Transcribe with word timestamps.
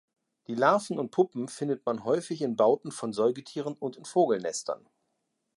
Die 0.47 0.55
Larven 0.55 0.97
und 0.97 1.11
Puppen 1.11 1.47
findet 1.47 1.85
man 1.85 2.03
häufig 2.03 2.41
in 2.41 2.55
Bauten 2.55 2.91
von 2.91 3.13
Säugetieren 3.13 3.75
und 3.75 3.97
in 3.97 4.05
Vogelnestern. 4.05 4.89